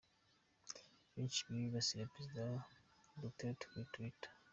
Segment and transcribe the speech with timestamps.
[1.13, 2.43] Benshi bibasiriye perezida
[3.21, 4.29] Duterte kuri Twitter:.